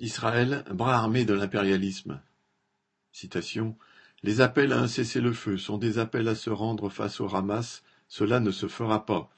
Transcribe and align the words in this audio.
Israël, 0.00 0.64
bras 0.72 0.94
armé 0.94 1.24
de 1.24 1.34
l'impérialisme. 1.34 2.20
Les 4.22 4.40
appels 4.40 4.72
à 4.72 4.78
un 4.78 4.86
cessez-le-feu 4.86 5.58
sont 5.58 5.76
des 5.76 5.98
appels 5.98 6.28
à 6.28 6.36
se 6.36 6.50
rendre 6.50 6.88
face 6.88 7.20
au 7.20 7.34
Hamas, 7.34 7.82
cela 8.06 8.38
ne 8.38 8.52
se 8.52 8.68
fera 8.68 9.06
pas, 9.06 9.30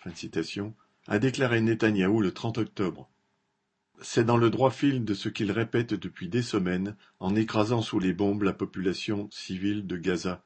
a 1.08 1.18
déclaré 1.18 1.62
Netanyahou 1.62 2.20
le 2.20 2.32
30 2.32 2.58
octobre. 2.58 3.08
C'est 4.02 4.24
dans 4.24 4.36
le 4.36 4.50
droit 4.50 4.70
fil 4.70 5.04
de 5.04 5.14
ce 5.14 5.30
qu'il 5.30 5.50
répète 5.50 5.94
depuis 5.94 6.28
des 6.28 6.42
semaines 6.42 6.95
en 7.21 7.35
écrasant 7.37 7.81
sous 7.81 7.99
les 7.99 8.13
bombes 8.13 8.42
la 8.42 8.53
population 8.53 9.29
civile 9.31 9.87
de 9.87 9.97
Gaza. 9.97 10.42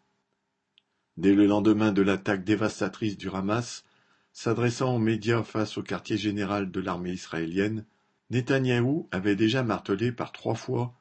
Dès 1.17 1.35
le 1.35 1.47
lendemain 1.47 1.93
de 1.93 2.03
l'attaque 2.03 2.45
dévastatrice 2.45 3.17
du 3.17 3.29
Hamas, 3.31 3.85
s'adressant 4.33 4.95
aux 4.95 5.01
médias 5.01 5.43
face 5.43 5.77
au 5.77 5.83
quartier 5.83 6.17
général 6.17 6.71
de 6.71 6.81
l'armée 6.81 7.13
israélienne, 7.13 7.85
Netanyahou 8.35 9.09
avait 9.13 9.37
déjà 9.37 9.63
martelé 9.63 10.11
par 10.11 10.33
trois 10.33 10.57
fois 10.57 10.93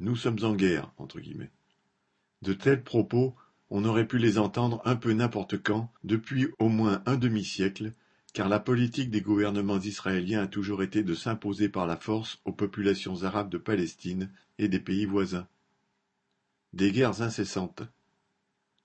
Nous 0.00 0.16
sommes 0.16 0.42
en 0.42 0.52
guerre. 0.52 0.92
De 2.42 2.52
tels 2.54 2.82
propos, 2.82 3.36
on 3.70 3.84
aurait 3.84 4.08
pu 4.08 4.18
les 4.18 4.36
entendre 4.36 4.82
un 4.84 4.96
peu 4.96 5.12
n'importe 5.12 5.62
quand, 5.62 5.92
depuis 6.02 6.48
au 6.58 6.68
moins 6.68 7.00
un 7.06 7.14
demi-siècle, 7.16 7.92
car 8.32 8.48
la 8.48 8.58
politique 8.58 9.10
des 9.12 9.20
gouvernements 9.20 9.78
israéliens 9.78 10.42
a 10.42 10.48
toujours 10.48 10.82
été 10.82 11.04
de 11.04 11.14
s'imposer 11.14 11.68
par 11.68 11.86
la 11.86 11.96
force 11.96 12.40
aux 12.44 12.52
populations 12.52 13.22
arabes 13.22 13.50
de 13.50 13.58
Palestine 13.58 14.28
et 14.58 14.66
des 14.66 14.80
pays 14.80 15.06
voisins. 15.06 15.46
Des 16.72 16.90
guerres 16.90 17.22
incessantes. 17.22 17.84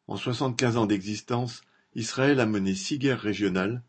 En 0.05 0.17
soixante-quinze 0.17 0.77
ans 0.77 0.85
d'existence, 0.85 1.63
Israël 1.95 2.41
a 2.41 2.45
mené 2.45 2.75
six 2.75 2.99
guerres 2.99 3.21
régionales, 3.21 3.81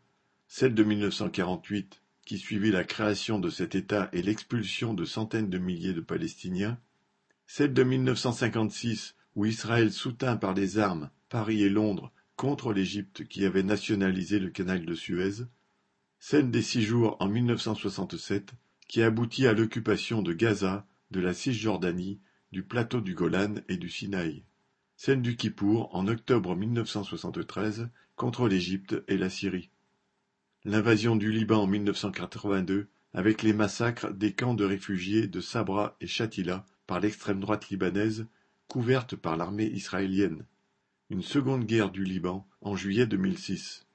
celle 0.47 0.73
de 0.73 0.83
1948, 0.83 2.01
qui 2.29 2.37
suivit 2.37 2.69
la 2.69 2.83
création 2.83 3.39
de 3.39 3.49
cet 3.49 3.73
État 3.73 4.07
et 4.13 4.21
l'expulsion 4.21 4.93
de 4.93 5.03
centaines 5.03 5.49
de 5.49 5.57
milliers 5.57 5.95
de 5.95 5.99
Palestiniens, 5.99 6.77
celle 7.47 7.73
de 7.73 7.81
1956 7.81 9.15
où 9.35 9.47
Israël 9.47 9.91
soutint 9.91 10.37
par 10.37 10.53
les 10.53 10.77
armes 10.77 11.09
Paris 11.29 11.63
et 11.63 11.69
Londres 11.69 12.11
contre 12.35 12.71
l'Égypte 12.71 13.27
qui 13.27 13.45
avait 13.45 13.63
nationalisé 13.63 14.37
le 14.37 14.51
canal 14.51 14.85
de 14.85 14.93
Suez, 14.93 15.45
celle 16.19 16.51
des 16.51 16.61
six 16.61 16.83
jours 16.83 17.17
en 17.19 17.27
1967 17.27 18.51
qui 18.87 19.01
aboutit 19.01 19.47
à 19.47 19.53
l'occupation 19.53 20.21
de 20.21 20.33
Gaza, 20.33 20.85
de 21.09 21.21
la 21.21 21.33
Cisjordanie, 21.33 22.19
du 22.51 22.61
plateau 22.61 23.01
du 23.01 23.15
Golan 23.15 23.55
et 23.69 23.77
du 23.77 23.89
Sinaï, 23.89 24.43
celle 24.97 25.23
du 25.23 25.35
Kippour 25.35 25.89
en 25.95 26.07
octobre 26.07 26.55
1973 26.55 27.89
contre 28.15 28.47
l'Égypte 28.47 29.03
et 29.07 29.17
la 29.17 29.31
Syrie. 29.31 29.71
L'invasion 30.65 31.15
du 31.15 31.31
Liban 31.31 31.63
en 31.63 31.67
1982, 31.67 32.89
avec 33.13 33.43
les 33.43 33.53
massacres 33.53 34.13
des 34.13 34.33
camps 34.33 34.53
de 34.53 34.65
réfugiés 34.65 35.25
de 35.25 35.39
Sabra 35.39 35.95
et 36.01 36.07
Shatila 36.07 36.65
par 36.85 36.99
l'extrême 36.99 37.39
droite 37.39 37.69
libanaise, 37.69 38.27
couverte 38.67 39.15
par 39.15 39.37
l'armée 39.37 39.67
israélienne. 39.67 40.45
Une 41.09 41.21
seconde 41.21 41.63
guerre 41.65 41.91
du 41.91 42.03
Liban 42.03 42.45
en 42.59 42.75
juillet 42.75 43.07
2006. 43.07 43.87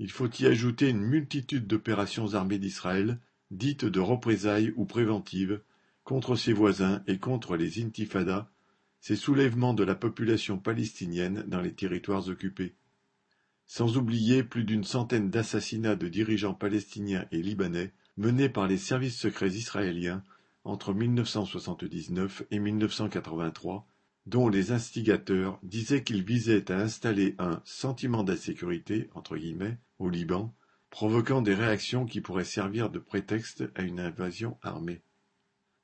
Il 0.00 0.10
faut 0.10 0.28
y 0.40 0.46
ajouter 0.46 0.88
une 0.88 1.02
multitude 1.02 1.68
d'opérations 1.68 2.34
armées 2.34 2.58
d'Israël, 2.58 3.20
dites 3.52 3.84
de 3.84 4.00
représailles 4.00 4.72
ou 4.74 4.86
préventives, 4.86 5.60
contre 6.02 6.34
ses 6.34 6.52
voisins 6.52 7.04
et 7.06 7.18
contre 7.18 7.56
les 7.56 7.80
intifadas, 7.80 8.48
ces 9.00 9.14
soulèvements 9.14 9.72
de 9.72 9.84
la 9.84 9.94
population 9.94 10.58
palestinienne 10.58 11.44
dans 11.46 11.60
les 11.60 11.72
territoires 11.72 12.28
occupés 12.28 12.74
sans 13.72 13.96
oublier 13.96 14.42
plus 14.44 14.64
d'une 14.64 14.84
centaine 14.84 15.30
d'assassinats 15.30 15.96
de 15.96 16.06
dirigeants 16.06 16.52
palestiniens 16.52 17.24
et 17.32 17.40
libanais 17.40 17.94
menés 18.18 18.50
par 18.50 18.66
les 18.68 18.76
services 18.76 19.18
secrets 19.18 19.48
israéliens 19.48 20.22
entre 20.64 20.92
1979 20.92 22.42
et 22.50 22.58
1983, 22.58 23.88
dont 24.26 24.50
les 24.50 24.72
instigateurs 24.72 25.58
disaient 25.62 26.04
qu'ils 26.04 26.22
visaient 26.22 26.70
à 26.70 26.82
installer 26.82 27.34
un 27.38 27.62
sentiment 27.64 28.24
d'insécurité 28.24 29.08
entre 29.14 29.38
guillemets 29.38 29.78
au 29.98 30.10
Liban, 30.10 30.54
provoquant 30.90 31.40
des 31.40 31.54
réactions 31.54 32.04
qui 32.04 32.20
pourraient 32.20 32.44
servir 32.44 32.90
de 32.90 32.98
prétexte 32.98 33.64
à 33.74 33.80
une 33.84 34.00
invasion 34.00 34.58
armée. 34.60 35.00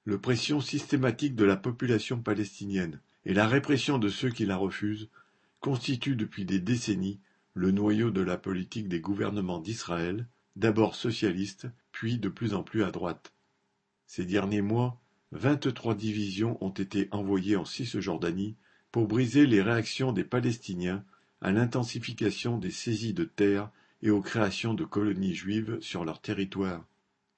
L'oppression 0.05 0.61
systématique 0.61 1.37
de 1.37 1.47
la 1.47 1.57
population 1.57 2.21
palestinienne 2.21 3.01
et 3.25 3.33
la 3.33 3.47
répression 3.47 3.97
de 3.97 4.11
ceux 4.11 4.29
qui 4.29 4.45
la 4.45 4.59
refusent 4.59 5.09
constituent 5.61 6.17
depuis 6.17 6.45
des 6.45 6.61
décennies 6.61 7.19
le 7.55 7.71
noyau 7.71 8.11
de 8.11 8.21
la 8.21 8.37
politique 8.37 8.89
des 8.89 9.01
gouvernements 9.01 9.61
d'Israël, 9.61 10.27
d'abord 10.57 10.95
socialistes, 10.95 11.67
puis 11.93 12.19
de 12.19 12.29
plus 12.29 12.55
en 12.55 12.63
plus 12.63 12.83
à 12.85 12.91
droite. 12.91 13.33
Ces 14.07 14.25
derniers 14.25 14.63
mois, 14.63 15.01
vingt-trois 15.33 15.95
divisions 15.95 16.57
ont 16.65 16.71
été 16.71 17.09
envoyées 17.11 17.57
en 17.57 17.65
Cisjordanie 17.65 18.57
pour 18.91 19.07
briser 19.07 19.47
les 19.47 19.63
réactions 19.63 20.13
des 20.13 20.25
Palestiniens 20.25 21.05
à 21.41 21.53
l'intensification 21.53 22.59
des 22.59 22.71
saisies 22.71 23.15
de 23.15 23.25
terres 23.25 23.71
et 24.03 24.11
aux 24.11 24.23
créations 24.23 24.75
de 24.75 24.85
colonies 24.85 25.35
juives 25.35 25.79
sur 25.81 26.05
leur 26.05 26.21
territoire. 26.21 26.85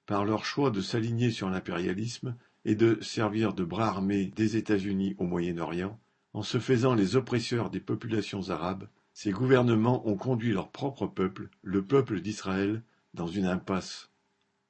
Par 0.05 0.25
leur 0.25 0.45
choix 0.45 0.71
de 0.71 0.81
s'aligner 0.81 1.31
sur 1.31 1.49
l'impérialisme 1.49 2.35
et 2.65 2.75
de 2.75 2.99
servir 3.01 3.53
de 3.53 3.63
bras 3.63 3.87
armés 3.87 4.25
des 4.35 4.57
États-Unis 4.57 5.15
au 5.17 5.25
Moyen-Orient, 5.25 5.99
en 6.33 6.43
se 6.43 6.59
faisant 6.59 6.95
les 6.95 7.15
oppresseurs 7.15 7.69
des 7.69 7.79
populations 7.79 8.49
arabes, 8.49 8.87
ces 9.13 9.31
gouvernements 9.31 10.07
ont 10.07 10.15
conduit 10.15 10.53
leur 10.53 10.71
propre 10.71 11.07
peuple, 11.07 11.49
le 11.63 11.83
peuple 11.83 12.21
d'Israël, 12.21 12.81
dans 13.13 13.27
une 13.27 13.45
impasse. 13.45 14.09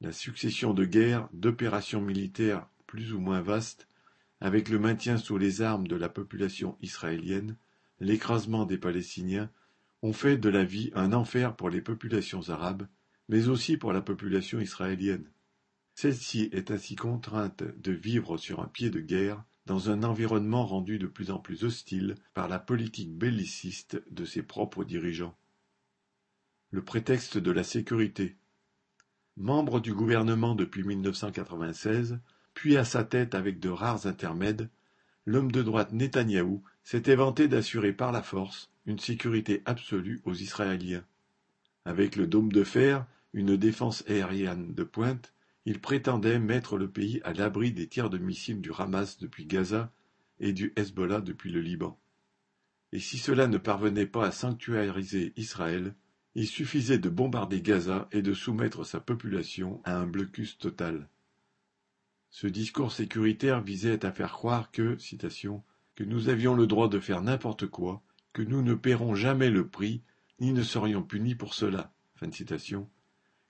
La 0.01 0.11
succession 0.11 0.73
de 0.73 0.83
guerres, 0.83 1.29
d'opérations 1.33 2.01
militaires 2.01 2.67
plus 2.87 3.13
ou 3.13 3.19
moins 3.19 3.41
vastes, 3.41 3.87
avec 4.41 4.69
le 4.69 4.79
maintien 4.79 5.17
sous 5.17 5.37
les 5.37 5.61
armes 5.61 5.87
de 5.87 5.95
la 5.95 6.09
population 6.09 6.75
israélienne, 6.81 7.55
l'écrasement 7.99 8.65
des 8.65 8.79
Palestiniens, 8.79 9.51
ont 10.01 10.13
fait 10.13 10.37
de 10.37 10.49
la 10.49 10.63
vie 10.63 10.91
un 10.95 11.13
enfer 11.13 11.55
pour 11.55 11.69
les 11.69 11.81
populations 11.81 12.49
arabes, 12.49 12.87
mais 13.29 13.47
aussi 13.47 13.77
pour 13.77 13.93
la 13.93 14.01
population 14.01 14.59
israélienne. 14.59 15.29
Celle-ci 15.93 16.49
est 16.51 16.71
ainsi 16.71 16.95
contrainte 16.95 17.63
de 17.77 17.91
vivre 17.91 18.37
sur 18.37 18.61
un 18.61 18.67
pied 18.67 18.89
de 18.89 18.99
guerre 18.99 19.43
dans 19.71 19.89
un 19.89 20.03
environnement 20.03 20.65
rendu 20.65 20.99
de 20.99 21.07
plus 21.07 21.31
en 21.31 21.39
plus 21.39 21.63
hostile 21.63 22.15
par 22.33 22.49
la 22.49 22.59
politique 22.59 23.17
belliciste 23.17 24.03
de 24.11 24.25
ses 24.25 24.41
propres 24.41 24.83
dirigeants. 24.83 25.33
Le 26.71 26.83
prétexte 26.83 27.37
de 27.37 27.51
la 27.51 27.63
sécurité. 27.63 28.35
Membre 29.37 29.79
du 29.79 29.93
gouvernement 29.93 30.55
depuis 30.55 30.83
1996, 30.83 32.19
puis 32.53 32.75
à 32.75 32.83
sa 32.83 33.05
tête 33.05 33.33
avec 33.33 33.61
de 33.61 33.69
rares 33.69 34.07
intermèdes, 34.07 34.67
l'homme 35.25 35.53
de 35.53 35.63
droite 35.63 35.93
Netanyahou 35.93 36.61
s'était 36.83 37.15
vanté 37.15 37.47
d'assurer 37.47 37.93
par 37.93 38.11
la 38.11 38.23
force 38.23 38.69
une 38.85 38.99
sécurité 38.99 39.61
absolue 39.63 40.19
aux 40.25 40.35
Israéliens. 40.35 41.05
Avec 41.85 42.17
le 42.17 42.27
dôme 42.27 42.51
de 42.51 42.65
fer, 42.65 43.05
une 43.31 43.55
défense 43.55 44.03
aérienne 44.09 44.73
de 44.73 44.83
pointe, 44.83 45.31
il 45.65 45.79
prétendait 45.79 46.39
mettre 46.39 46.77
le 46.77 46.89
pays 46.89 47.21
à 47.23 47.33
l'abri 47.33 47.71
des 47.71 47.87
tirs 47.87 48.09
de 48.09 48.17
missiles 48.17 48.61
du 48.61 48.71
Hamas 48.77 49.17
depuis 49.19 49.45
Gaza 49.45 49.91
et 50.39 50.53
du 50.53 50.73
Hezbollah 50.75 51.21
depuis 51.21 51.51
le 51.51 51.61
Liban. 51.61 51.99
Et 52.91 52.99
si 52.99 53.17
cela 53.17 53.47
ne 53.47 53.57
parvenait 53.57 54.07
pas 54.07 54.27
à 54.27 54.31
sanctuariser 54.31 55.33
Israël, 55.37 55.95
il 56.33 56.47
suffisait 56.47 56.97
de 56.97 57.09
bombarder 57.09 57.61
Gaza 57.61 58.07
et 58.11 58.21
de 58.21 58.33
soumettre 58.33 58.85
sa 58.85 58.99
population 58.99 59.81
à 59.83 59.97
un 59.97 60.07
blocus 60.07 60.57
total. 60.57 61.09
Ce 62.29 62.47
discours 62.47 62.91
sécuritaire 62.91 63.61
visait 63.61 64.05
à 64.05 64.11
faire 64.11 64.31
croire 64.31 64.71
que, 64.71 64.97
citation, 64.97 65.63
que 65.95 66.03
nous 66.03 66.29
avions 66.29 66.55
le 66.55 66.67
droit 66.67 66.87
de 66.87 66.99
faire 66.99 67.21
n'importe 67.21 67.67
quoi, 67.67 68.01
que 68.33 68.41
nous 68.41 68.61
ne 68.61 68.73
paierons 68.73 69.15
jamais 69.15 69.49
le 69.49 69.67
prix, 69.67 70.01
ni 70.39 70.53
ne 70.53 70.63
serions 70.63 71.03
punis 71.03 71.35
pour 71.35 71.53
cela. 71.53 71.93
Fin 72.15 72.31
citation 72.31 72.89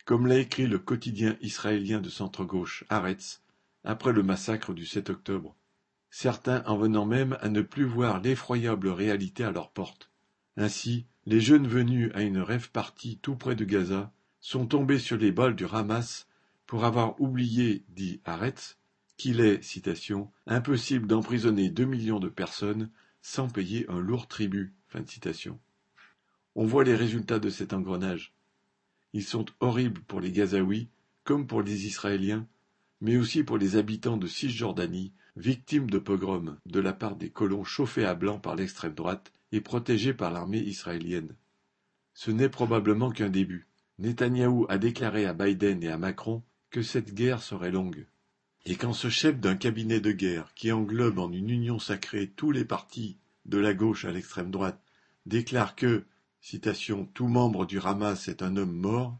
comme 0.05 0.27
l'a 0.27 0.37
écrit 0.37 0.67
le 0.67 0.79
quotidien 0.79 1.37
israélien 1.41 2.01
de 2.01 2.09
centre-gauche 2.09 2.83
Haaretz 2.89 3.41
après 3.83 4.11
le 4.11 4.23
massacre 4.23 4.73
du 4.73 4.85
7 4.85 5.09
octobre, 5.09 5.55
certains 6.09 6.63
en 6.65 6.77
venant 6.77 7.05
même 7.05 7.37
à 7.41 7.49
ne 7.49 7.61
plus 7.61 7.85
voir 7.85 8.21
l'effroyable 8.21 8.89
réalité 8.89 9.43
à 9.43 9.51
leur 9.51 9.71
porte. 9.71 10.11
Ainsi, 10.57 11.05
les 11.25 11.39
jeunes 11.39 11.67
venus 11.67 12.11
à 12.13 12.21
une 12.21 12.39
rêve 12.39 12.71
partie 12.71 13.17
tout 13.17 13.35
près 13.35 13.55
de 13.55 13.65
Gaza 13.65 14.11
sont 14.39 14.65
tombés 14.65 14.99
sur 14.99 15.17
les 15.17 15.31
balles 15.31 15.55
du 15.55 15.65
Hamas 15.65 16.27
pour 16.65 16.83
avoir 16.85 17.19
oublié, 17.21 17.83
dit 17.89 18.21
Haaretz, 18.25 18.77
qu'il 19.17 19.39
est, 19.39 19.61
citation, 19.61 20.31
impossible 20.47 21.05
d'emprisonner 21.05 21.69
deux 21.69 21.85
millions 21.85 22.19
de 22.19 22.29
personnes 22.29 22.89
sans 23.21 23.47
payer 23.49 23.85
un 23.87 23.99
lourd 23.99 24.27
tribut. 24.27 24.73
On 26.55 26.65
voit 26.65 26.83
les 26.83 26.95
résultats 26.95 27.39
de 27.39 27.49
cet 27.49 27.73
engrenage. 27.73 28.33
Ils 29.13 29.23
sont 29.23 29.45
horribles 29.59 30.01
pour 30.01 30.21
les 30.21 30.31
Gazaouis 30.31 30.89
comme 31.23 31.47
pour 31.47 31.61
les 31.61 31.85
Israéliens, 31.85 32.47
mais 32.99 33.17
aussi 33.17 33.43
pour 33.43 33.57
les 33.57 33.75
habitants 33.75 34.17
de 34.17 34.27
Cisjordanie, 34.27 35.13
victimes 35.35 35.89
de 35.89 35.97
pogroms 35.97 36.57
de 36.65 36.79
la 36.79 36.93
part 36.93 37.15
des 37.15 37.29
colons 37.29 37.63
chauffés 37.63 38.05
à 38.05 38.15
blanc 38.15 38.39
par 38.39 38.55
l'extrême 38.55 38.93
droite 38.93 39.31
et 39.51 39.61
protégés 39.61 40.13
par 40.13 40.31
l'armée 40.31 40.59
israélienne. 40.59 41.35
Ce 42.13 42.31
n'est 42.31 42.49
probablement 42.49 43.11
qu'un 43.11 43.29
début. 43.29 43.67
Netanyahou 43.99 44.65
a 44.69 44.77
déclaré 44.77 45.25
à 45.25 45.33
Biden 45.33 45.83
et 45.83 45.89
à 45.89 45.97
Macron 45.97 46.43
que 46.69 46.81
cette 46.81 47.13
guerre 47.13 47.41
serait 47.41 47.71
longue. 47.71 48.07
Et 48.65 48.75
quand 48.75 48.93
ce 48.93 49.09
chef 49.09 49.39
d'un 49.39 49.55
cabinet 49.55 49.99
de 49.99 50.11
guerre, 50.11 50.53
qui 50.53 50.71
englobe 50.71 51.19
en 51.19 51.31
une 51.31 51.49
union 51.49 51.79
sacrée 51.79 52.27
tous 52.27 52.51
les 52.51 52.65
partis, 52.65 53.17
de 53.45 53.57
la 53.57 53.73
gauche 53.73 54.05
à 54.05 54.11
l'extrême 54.11 54.51
droite, 54.51 54.81
déclare 55.25 55.75
que, 55.75 56.05
tout 57.13 57.27
membre 57.27 57.65
du 57.65 57.79
Hamas 57.79 58.27
est 58.27 58.41
un 58.41 58.57
homme 58.57 58.75
mort, 58.75 59.19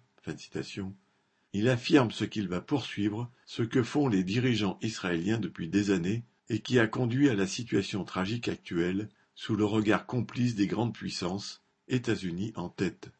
il 1.54 1.70
affirme 1.70 2.12
ce 2.12 2.24
qu'il 2.24 2.48
va 2.48 2.62
poursuivre, 2.62 3.32
ce 3.46 3.64
que 3.64 3.84
font 3.84 4.08
les 4.08 4.24
dirigeants 4.24 4.78
israéliens 4.82 5.40
depuis 5.40 5.68
des 5.68 5.92
années, 5.92 6.24
et 6.50 6.60
qui 6.60 6.80
a 6.80 6.88
conduit 6.88 7.30
à 7.30 7.34
la 7.34 7.48
situation 7.48 8.04
tragique 8.04 8.48
actuelle, 8.48 9.10
sous 9.36 9.56
le 9.56 9.66
regard 9.66 10.06
complice 10.06 10.56
des 10.56 10.68
grandes 10.68 10.94
puissances, 10.94 11.64
États-Unis 11.88 12.54
en 12.56 12.70
tête. 12.70 13.12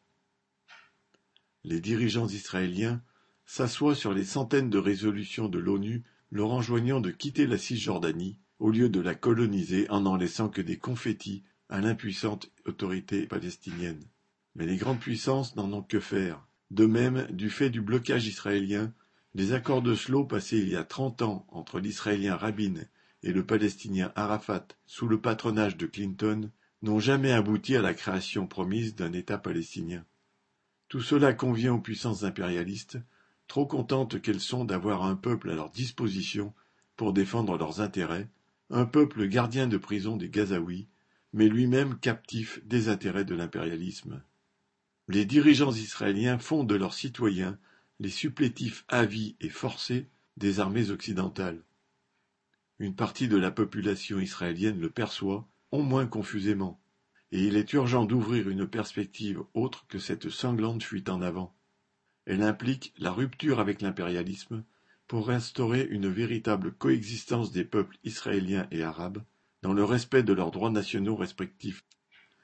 Les 1.64 1.80
dirigeants 1.80 2.28
israéliens 2.28 3.02
s'assoient 3.44 3.94
sur 3.94 4.12
les 4.12 4.24
centaines 4.24 4.70
de 4.70 4.78
résolutions 4.78 5.48
de 5.48 5.58
l'ONU 5.58 6.02
leur 6.30 6.50
enjoignant 6.50 7.00
de 7.00 7.10
quitter 7.10 7.46
la 7.46 7.58
Cisjordanie 7.58 8.38
au 8.58 8.70
lieu 8.70 8.88
de 8.88 9.00
la 9.00 9.14
coloniser 9.14 9.88
en 9.90 10.02
n'en 10.02 10.16
laissant 10.16 10.48
que 10.48 10.62
des 10.62 10.78
confettis 10.78 11.42
à 11.72 11.80
l'impuissante 11.80 12.50
autorité 12.66 13.26
palestinienne. 13.26 14.04
Mais 14.54 14.66
les 14.66 14.76
grandes 14.76 15.00
puissances 15.00 15.56
n'en 15.56 15.72
ont 15.72 15.82
que 15.82 16.00
faire. 16.00 16.46
De 16.70 16.84
même, 16.84 17.26
du 17.30 17.48
fait 17.48 17.70
du 17.70 17.80
blocage 17.80 18.26
israélien, 18.26 18.92
les 19.34 19.54
accords 19.54 19.80
de 19.80 19.94
Slo 19.94 20.24
passés 20.24 20.58
il 20.58 20.68
y 20.68 20.76
a 20.76 20.84
trente 20.84 21.22
ans 21.22 21.46
entre 21.48 21.80
l'Israélien 21.80 22.36
Rabin 22.36 22.74
et 23.22 23.32
le 23.32 23.46
Palestinien 23.46 24.12
Arafat 24.16 24.68
sous 24.84 25.08
le 25.08 25.18
patronage 25.18 25.78
de 25.78 25.86
Clinton 25.86 26.50
n'ont 26.82 26.98
jamais 26.98 27.32
abouti 27.32 27.74
à 27.74 27.80
la 27.80 27.94
création 27.94 28.46
promise 28.46 28.94
d'un 28.94 29.14
État 29.14 29.38
palestinien. 29.38 30.04
Tout 30.88 31.00
cela 31.00 31.32
convient 31.32 31.72
aux 31.72 31.80
puissances 31.80 32.24
impérialistes 32.24 32.98
trop 33.48 33.64
contentes 33.64 34.20
qu'elles 34.20 34.40
sont 34.40 34.66
d'avoir 34.66 35.04
un 35.04 35.16
peuple 35.16 35.48
à 35.48 35.54
leur 35.54 35.70
disposition 35.70 36.52
pour 36.96 37.14
défendre 37.14 37.56
leurs 37.56 37.80
intérêts, 37.80 38.28
un 38.68 38.84
peuple 38.84 39.26
gardien 39.26 39.68
de 39.68 39.78
prison 39.78 40.18
des 40.18 40.28
Gazaouis, 40.28 40.88
mais 41.32 41.48
lui-même 41.48 41.98
captif 41.98 42.60
des 42.66 42.88
intérêts 42.88 43.24
de 43.24 43.34
l'impérialisme. 43.34 44.22
Les 45.08 45.24
dirigeants 45.24 45.72
israéliens 45.72 46.38
font 46.38 46.64
de 46.64 46.74
leurs 46.74 46.94
citoyens 46.94 47.58
les 48.00 48.10
supplétifs 48.10 48.84
avis 48.88 49.36
et 49.40 49.48
forcés 49.48 50.08
des 50.36 50.60
armées 50.60 50.90
occidentales. 50.90 51.62
Une 52.78 52.94
partie 52.94 53.28
de 53.28 53.36
la 53.36 53.50
population 53.50 54.18
israélienne 54.18 54.80
le 54.80 54.90
perçoit, 54.90 55.48
au 55.70 55.82
moins 55.82 56.06
confusément, 56.06 56.80
et 57.30 57.46
il 57.46 57.56
est 57.56 57.72
urgent 57.72 58.04
d'ouvrir 58.04 58.48
une 58.48 58.66
perspective 58.66 59.42
autre 59.54 59.86
que 59.88 59.98
cette 59.98 60.28
sanglante 60.30 60.82
fuite 60.82 61.08
en 61.08 61.22
avant. 61.22 61.54
Elle 62.26 62.42
implique 62.42 62.92
la 62.98 63.10
rupture 63.10 63.58
avec 63.58 63.80
l'impérialisme 63.80 64.64
pour 65.08 65.26
restaurer 65.28 65.86
une 65.90 66.08
véritable 66.08 66.72
coexistence 66.72 67.52
des 67.52 67.64
peuples 67.64 67.98
israéliens 68.04 68.66
et 68.70 68.82
arabes 68.82 69.22
dans 69.62 69.72
le 69.72 69.84
respect 69.84 70.22
de 70.22 70.32
leurs 70.32 70.50
droits 70.50 70.70
nationaux 70.70 71.16
respectifs. 71.16 71.84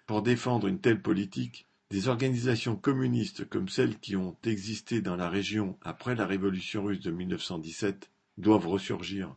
Pour 0.06 0.22
défendre 0.22 0.66
une 0.66 0.80
telle 0.80 1.02
politique, 1.02 1.66
des 1.90 2.08
organisations 2.08 2.76
communistes 2.76 3.48
comme 3.48 3.68
celles 3.68 3.98
qui 3.98 4.16
ont 4.16 4.36
existé 4.44 5.00
dans 5.00 5.16
la 5.16 5.28
région 5.28 5.78
après 5.82 6.14
la 6.14 6.26
révolution 6.26 6.84
russe 6.84 7.00
de 7.00 7.10
1917 7.10 8.10
doivent 8.36 8.68
ressurgir, 8.68 9.34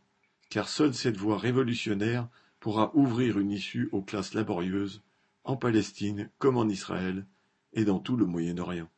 car 0.50 0.68
seule 0.68 0.94
cette 0.94 1.18
voie 1.18 1.38
révolutionnaire 1.38 2.28
pourra 2.60 2.92
ouvrir 2.95 3.39
une 3.39 3.51
issue 3.51 3.89
aux 3.92 4.01
classes 4.01 4.34
laborieuses, 4.34 5.01
en 5.44 5.57
Palestine 5.57 6.30
comme 6.38 6.57
en 6.57 6.68
Israël 6.68 7.25
et 7.74 7.86
dans 7.86 8.00
tout 8.00 8.18
le 8.18 8.25
Moyen-Orient. 8.25 8.89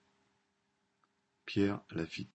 Pierre 1.45 1.81
Lafitte 1.91 2.31